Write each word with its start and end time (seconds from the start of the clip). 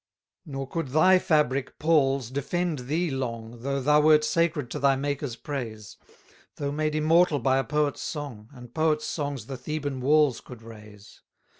275 0.47 0.51
Nor 0.55 0.67
could 0.67 0.93
thy 0.99 1.19
fabric, 1.19 1.77
Paul's, 1.77 2.31
defend 2.31 2.79
thee 2.89 3.11
long, 3.11 3.59
Though 3.61 3.79
thou 3.79 4.01
wert 4.01 4.23
sacred 4.23 4.71
to 4.71 4.79
thy 4.79 4.95
Maker's 4.95 5.35
praise: 5.35 5.95
Though 6.55 6.71
made 6.71 6.95
immortal 6.95 7.37
by 7.37 7.59
a 7.59 7.63
poet's 7.63 8.01
song; 8.01 8.49
And 8.51 8.73
poets' 8.73 9.05
songs 9.05 9.45
the 9.45 9.57
Theban 9.57 9.99
walls 10.01 10.41
could 10.41 10.63
raise. 10.63 11.21